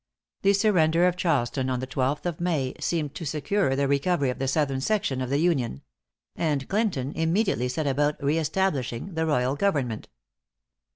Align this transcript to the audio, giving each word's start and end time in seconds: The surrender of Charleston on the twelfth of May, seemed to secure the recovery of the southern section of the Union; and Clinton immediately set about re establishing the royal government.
The 0.41 0.53
surrender 0.53 1.05
of 1.05 1.15
Charleston 1.15 1.69
on 1.69 1.79
the 1.79 1.85
twelfth 1.85 2.25
of 2.25 2.41
May, 2.41 2.73
seemed 2.79 3.13
to 3.13 3.23
secure 3.23 3.75
the 3.75 3.87
recovery 3.87 4.31
of 4.31 4.39
the 4.39 4.47
southern 4.47 4.81
section 4.81 5.21
of 5.21 5.29
the 5.29 5.37
Union; 5.37 5.83
and 6.35 6.67
Clinton 6.67 7.13
immediately 7.15 7.67
set 7.69 7.85
about 7.85 8.15
re 8.19 8.39
establishing 8.39 9.13
the 9.13 9.27
royal 9.27 9.55
government. 9.55 10.07